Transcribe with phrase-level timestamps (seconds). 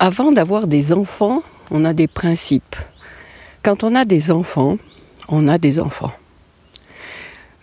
[0.00, 2.76] Avant d'avoir des enfants, on a des principes.
[3.64, 4.78] Quand on a des enfants,
[5.28, 6.12] on a des enfants.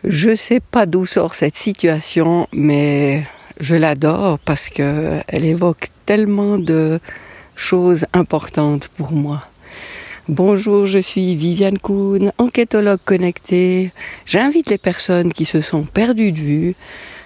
[0.03, 3.23] Je sais pas d'où sort cette situation, mais
[3.61, 6.99] je l'adore parce que elle évoque tellement de
[7.55, 9.45] choses importantes pour moi.
[10.27, 13.91] Bonjour, je suis Viviane Kuhn, enquêtologue connectée.
[14.25, 16.75] J'invite les personnes qui se sont perdues de vue,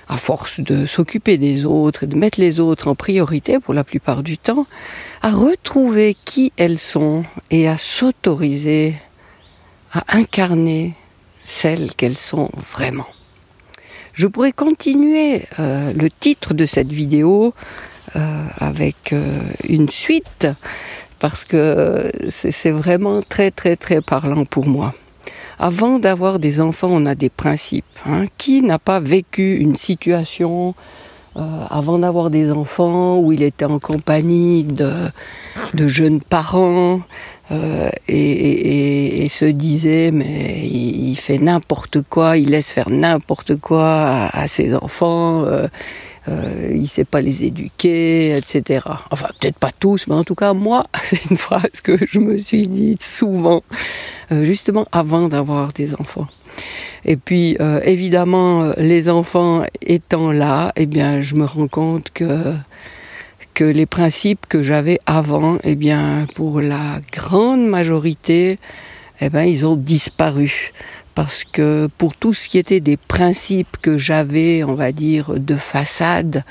[0.10, 3.84] à force de s'occuper des autres et de mettre les autres en priorité pour la
[3.84, 4.66] plupart du temps,
[5.22, 8.96] à retrouver qui elles sont et à s'autoriser
[9.92, 10.94] à incarner
[11.44, 13.08] celles qu'elles sont vraiment.
[14.14, 17.54] Je pourrais continuer euh, le titre de cette vidéo
[18.16, 20.48] euh, avec euh, une suite
[21.20, 24.94] parce que c'est vraiment très très très parlant pour moi.
[25.60, 27.86] Avant d'avoir des enfants, on a des principes.
[28.06, 28.26] Hein.
[28.38, 30.74] Qui n'a pas vécu une situation
[31.36, 34.92] euh, avant d'avoir des enfants où il était en compagnie de,
[35.74, 37.02] de jeunes parents
[37.52, 44.48] euh, et, se disait mais il, fait n'importe quoi, il laisse faire n'importe quoi à,
[44.48, 45.44] ses enfants.
[45.46, 45.68] Euh,
[46.30, 48.86] euh, il sait pas les éduquer, etc.
[49.12, 52.38] Enfin, peut-être pas tous, mais en tout cas, moi, c'est une phrase que je me
[52.38, 53.64] suis dite souvent,
[54.32, 56.28] euh, justement avant d'avoir des enfants.
[57.06, 62.54] Et puis, euh, évidemment, les enfants étant là, eh bien, je me rends compte que
[63.56, 68.58] que les principes que j'avais avant, eh bien, pour la grande majorité,
[69.20, 70.72] eh ben, ils ont disparu
[71.20, 75.56] parce que pour tout ce qui était des principes que j'avais, on va dire, de
[75.56, 76.46] façade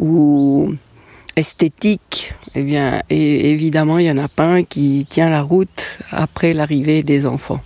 [0.00, 0.74] ou
[1.36, 7.04] esthétique, eh évidemment, il y en a pas un qui tient la route après l'arrivée
[7.04, 7.60] des enfants.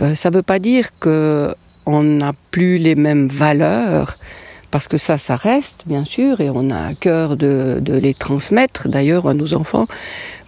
[0.00, 4.16] Euh, ça ne veut pas dire que on n'a plus les mêmes valeurs,
[4.70, 8.88] parce que ça, ça reste, bien sûr, et on a à cœur de, les transmettre,
[8.88, 9.86] d'ailleurs, à nos enfants.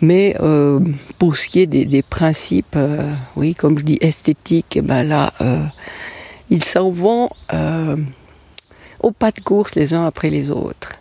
[0.00, 0.80] Mais euh,
[1.18, 5.32] pour ce qui est des, principes, euh, oui, comme je dis, esthétiques, eh ben là,
[5.40, 5.64] euh,
[6.50, 7.30] ils s'en vont
[9.00, 10.92] au pas de course les uns après les autres.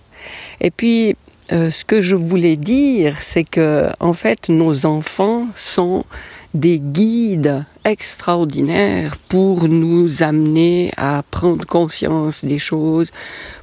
[0.62, 1.16] Et puis,
[1.50, 6.06] ce que je voulais dire, c'est que, en fait, nos enfants sont
[6.53, 13.11] des guides extraordinaires pour nous amener à prendre conscience des choses,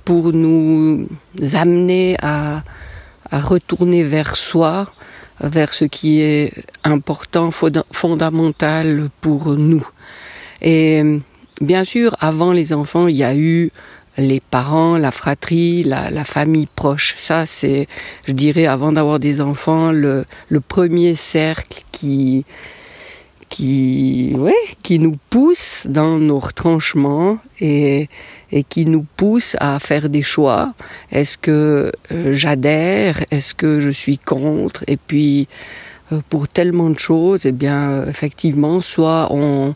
[0.04, 1.08] pour nous
[1.54, 2.62] amener à,
[3.32, 4.92] retourner vers soi,
[5.40, 6.52] vers ce qui est
[6.84, 9.86] important, fondamental pour nous.
[10.62, 11.02] Et
[11.60, 13.72] bien sûr, avant les enfants, il y a eu
[14.18, 17.14] les parents, la fratrie, la, la famille proche.
[17.16, 17.86] Ça, c'est,
[18.26, 22.44] je dirais, avant d'avoir des enfants, le, le premier cercle qui,
[23.48, 28.08] qui, ouais, qui nous pousse dans nos retranchements et,
[28.52, 30.72] et qui nous pousse à faire des choix.
[31.12, 33.24] Est-ce que euh, j'adhère?
[33.30, 34.82] Est-ce que je suis contre?
[34.86, 35.46] Et puis,
[36.12, 39.74] euh, pour tellement de choses, eh bien, effectivement, soit on,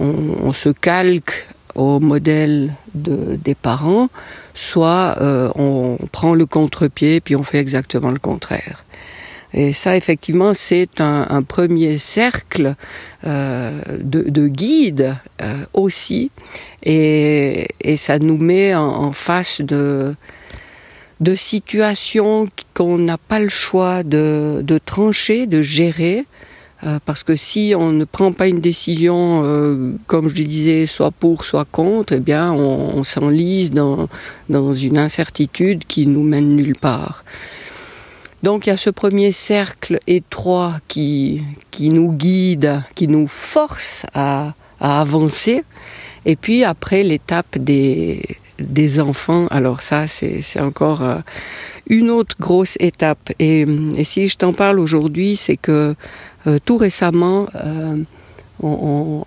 [0.00, 4.08] on, on se calque au modèle de, des parents,
[4.54, 8.84] soit euh, on prend le contre-pied puis on fait exactement le contraire.
[9.54, 12.74] Et ça, effectivement, c'est un, premier cercle
[13.24, 16.30] euh, de, de guide euh, aussi,
[16.82, 17.66] et,
[17.96, 20.14] ça nous met en, face de,
[21.34, 26.26] situations qu'on n'a pas le choix de, trancher, de gérer,
[27.04, 31.44] parce que si on ne prend pas une décision, euh, comme je disais, soit pour,
[31.44, 34.08] soit contre, eh bien, on, on s'enlise dans,
[34.48, 37.24] dans une incertitude qui nous mène nulle part.
[38.42, 44.04] Donc il y a ce premier cercle étroit qui, qui nous guide, qui nous force
[44.14, 45.64] à, à avancer.
[46.26, 48.22] Et puis après l'étape des,
[48.58, 51.18] des enfants, alors ça c'est encore euh,
[51.88, 53.32] une autre grosse étape.
[53.38, 53.66] Et,
[53.96, 55.94] et si je t'en parle aujourd'hui, c'est que
[56.46, 58.02] euh, tout récemment, euh,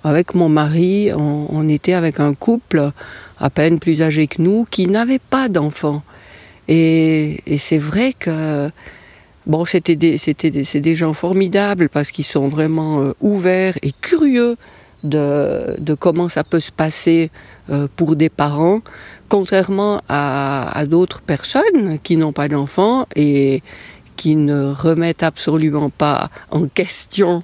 [0.03, 2.91] avec mon mari, on, était avec un couple
[3.39, 6.01] à peine plus âgé que nous qui n'avait pas d'enfants.
[6.67, 8.71] Et, c'est vrai que
[9.45, 13.77] bon, c'était des, c'était des, c'est des gens formidables parce qu'ils sont vraiment euh, ouverts
[13.81, 14.55] et curieux
[15.03, 17.29] de, de comment ça peut se passer
[17.95, 18.81] pour des parents,
[19.29, 23.61] contrairement à, à d'autres personnes qui n'ont pas d'enfants et
[24.19, 27.41] qui ne remettent absolument pas en question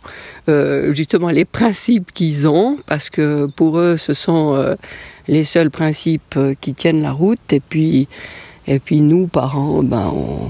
[0.49, 4.75] euh, justement les principes qu'ils ont, parce que pour eux, ce sont euh,
[5.29, 7.53] les seuls principes euh, qui tiennent la route.
[7.53, 8.09] Et puis,
[8.67, 10.49] et puis nous, parents, ben, on,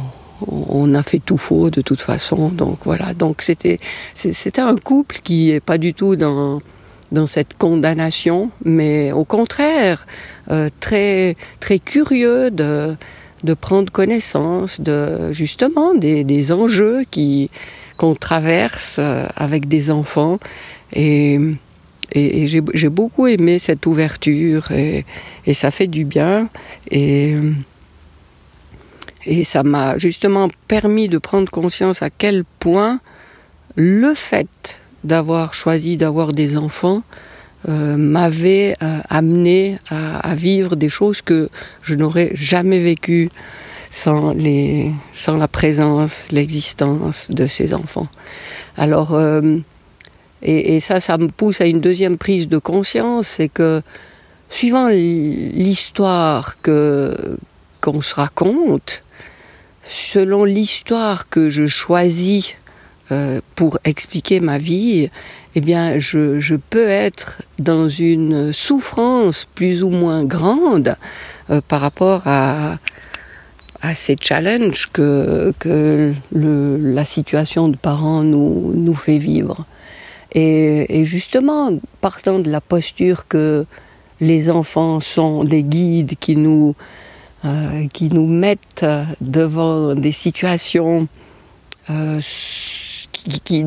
[0.68, 2.50] on a fait tout faux de toute façon.
[2.50, 3.14] Donc voilà.
[3.14, 3.80] Donc c'était
[4.16, 6.60] c'était un couple qui est pas du tout dans
[7.12, 10.08] dans cette condamnation, mais au contraire
[10.50, 12.96] euh, très très curieux de
[13.44, 17.50] de prendre connaissance de justement des, enjeux qui
[17.98, 20.40] qu'on traverse euh, avec des enfants.
[20.94, 21.40] Et,
[22.14, 25.06] j'ai beaucoup aimé cette ouverture et,
[25.48, 26.50] et, ça fait du bien.
[26.92, 27.36] Et
[29.26, 33.00] et ça m'a justement permis de prendre conscience à quel point
[33.76, 37.02] le fait d'avoir choisi d'avoir des enfants
[37.68, 41.50] euh, m'avait euh, amené à, vivre des choses que
[41.82, 43.32] je n'aurais jamais vécues
[43.90, 48.08] sans la présence, l'existence de ces enfants.
[48.78, 49.58] Alors euh,
[50.44, 53.82] et, et, ça, ça me pousse à une deuxième prise de conscience, c'est que
[54.50, 57.38] suivant l'histoire que
[57.82, 59.04] qu'on se raconte,
[59.88, 62.56] selon l'histoire que je choisis
[63.12, 65.10] euh, pour expliquer ma vie,
[65.56, 70.96] eh bien, je, je, peux être dans une souffrance plus ou moins grande
[71.50, 72.78] euh, par rapport à,
[73.82, 79.66] à ces challenges que, que le, la situation de parents nous, nous fait vivre.
[80.34, 81.72] Et, et, justement,
[82.02, 83.66] partant de la posture que
[84.20, 86.76] les enfants sont des guides qui nous,
[87.46, 88.86] euh, qui nous mettent
[89.22, 91.08] devant des situations
[91.90, 92.20] euh,
[93.44, 93.66] qui,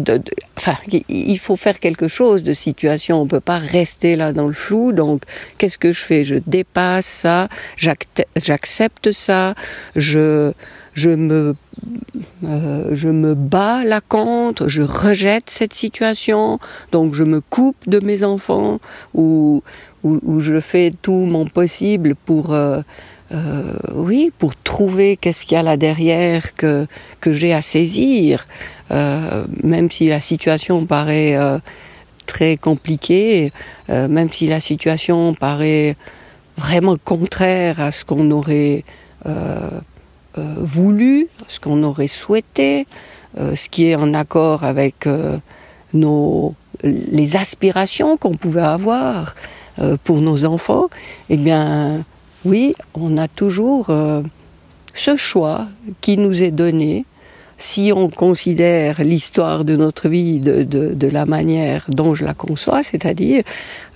[0.56, 0.76] enfin,
[1.08, 3.20] il faut faire quelque chose de situation.
[3.20, 4.92] On peut pas rester là dans le flou.
[4.92, 5.22] Donc,
[5.58, 6.24] qu'est-ce que je fais?
[6.24, 9.54] Je dépasse ça, j'accepte ça,
[9.96, 10.52] je
[10.94, 11.54] je me
[12.44, 16.58] euh, je me bats la contre, je rejette cette situation,
[16.90, 18.80] donc je me coupe de mes enfants
[19.14, 19.62] ou
[20.04, 22.80] ou, je fais tout mon possible pour euh,
[23.32, 26.86] euh, oui, pour trouver qu'est-ce qu'il y a là derrière que
[27.20, 28.46] que j'ai à saisir.
[28.90, 31.58] Euh, même si la situation paraît euh,
[32.26, 33.52] très compliquée,
[33.90, 35.96] euh, même si la situation paraît
[36.56, 38.84] vraiment contraire à ce qu'on aurait
[40.60, 42.86] voulu, ce qu'on aurait souhaité,
[43.36, 45.08] ce qui est en accord avec
[45.92, 49.34] nos les aspirations qu'on pouvait avoir
[50.04, 50.86] pour nos enfants,
[51.28, 52.04] eh bien
[52.44, 53.90] oui, on a toujours
[54.94, 55.66] ce choix
[56.00, 57.04] qui nous est donné
[57.58, 62.32] si on considère l'histoire de notre vie de, de, de, la manière dont je la
[62.32, 63.42] conçois, c'est-à-dire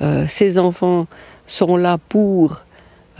[0.02, 1.06] euh, ces enfants
[1.46, 2.64] sont là pour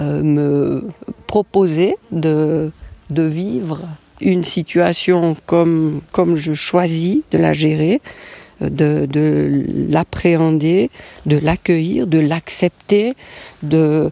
[0.00, 0.88] euh, me
[1.28, 2.72] proposer de,
[3.10, 3.80] de vivre
[4.20, 8.00] une situation comme, comme je choisis de la gérer,
[8.60, 10.90] de, de l'appréhender,
[11.26, 13.14] de l'accueillir, de l'accepter,
[13.62, 14.10] de,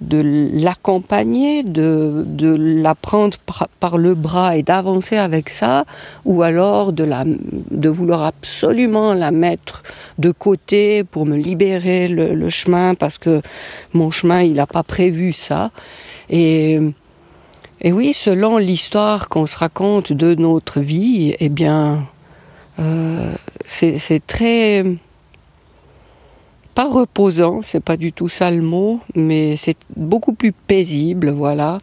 [0.00, 3.36] de l'accompagner, de, de la prendre
[3.80, 5.84] par, le bras et d'avancer avec ça,
[6.24, 9.82] ou alors de, la, de vouloir absolument la mettre
[10.18, 13.42] de côté pour me libérer le, chemin parce que
[13.92, 15.70] mon chemin il n'a pas prévu ça.
[16.30, 16.78] Et,
[17.82, 22.08] et oui, selon l'histoire qu'on se raconte de notre vie, eh bien,
[22.78, 23.32] euh,
[23.66, 24.84] c'est très
[26.74, 31.78] pas reposant, c'est pas du tout ça le mot, mais c'est beaucoup plus paisible, voilà,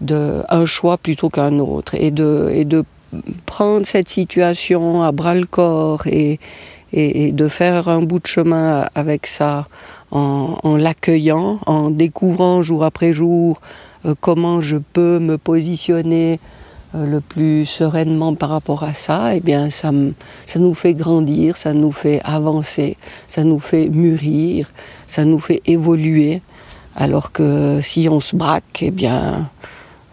[0.00, 2.84] de un choix plutôt qu'un autre, et de et de
[3.46, 6.40] prendre cette situation à bras le corps et,
[6.92, 9.66] et, de faire un bout de chemin avec ça
[10.10, 13.60] en, en l'accueillant, en découvrant jour après jour
[14.04, 16.40] euh, comment je peux me positionner
[16.94, 19.90] le plus sereinement par rapport à ça, eh bien ça,
[20.46, 22.96] ça nous fait grandir, ça nous fait avancer,
[23.26, 24.70] ça nous fait mûrir,
[25.06, 26.42] ça nous fait évoluer.
[26.94, 29.50] Alors que si on se braque, eh bien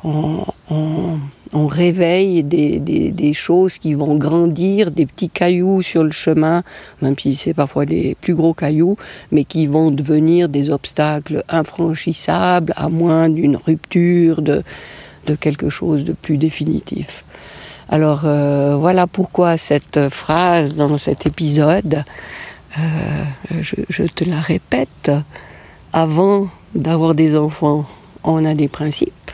[0.03, 1.19] on, on,
[1.53, 6.63] on réveille des, des, des, choses qui vont grandir, des petits cailloux sur le chemin,
[7.01, 8.95] même si c'est parfois des plus gros cailloux,
[9.31, 14.63] mais qui vont devenir des obstacles infranchissables à moins d'une rupture de
[15.29, 17.24] de quelque chose de plus définitif.
[17.88, 22.03] Alors euh, voilà pourquoi cette phrase dans cet épisode,
[22.77, 22.81] euh,
[23.62, 25.12] je, te la répète,
[25.93, 27.86] avant d'avoir des enfants,
[28.24, 29.31] on a des principes.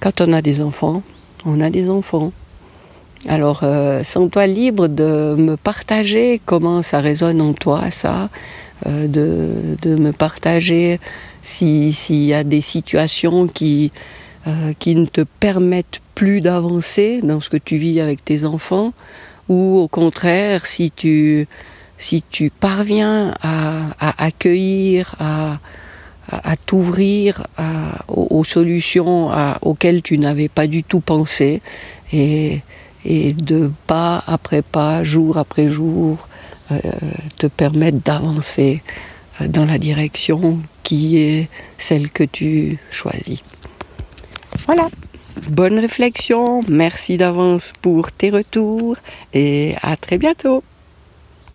[0.00, 1.02] Quand on a des enfants,
[1.44, 2.32] on a des enfants.
[3.26, 8.30] Alors, euh, sens-toi libre de me partager comment ça résonne en toi, ça,
[8.86, 11.00] de, de me partager
[11.42, 13.90] s'il y a des situations qui,
[14.48, 18.92] euh, qui ne te permettent plus d'avancer dans ce que tu vis avec tes enfants,
[19.48, 21.46] ou au contraire, si tu,
[21.96, 25.58] si tu parviens à, accueillir, à,
[26.66, 27.46] t'ouvrir
[28.08, 29.30] aux, solutions
[29.62, 31.62] auxquelles tu n'avais pas du tout pensé,
[32.12, 32.60] et,
[33.04, 36.28] et de pas après pas, jour après jour,
[36.70, 36.76] euh,
[37.38, 38.82] te permettre d'avancer
[39.40, 43.38] euh, dans la direction qui est celle que tu choisis.
[44.68, 44.86] Voilà.
[45.48, 48.96] bonne réflexion, merci d'avance pour tes retours
[49.32, 50.62] et à très bientôt.